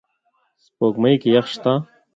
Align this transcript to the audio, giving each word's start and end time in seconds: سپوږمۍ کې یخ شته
سپوږمۍ 0.63 1.15
کې 1.21 1.29
یخ 1.35 1.45
شته 1.53 1.73